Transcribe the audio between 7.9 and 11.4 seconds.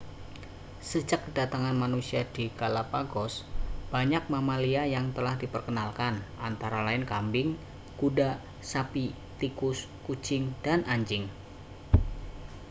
kuda sapi tikus kucing dan anjing